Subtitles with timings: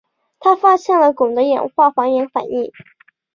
[0.39, 2.71] 他发现了汞的氧化还原反应。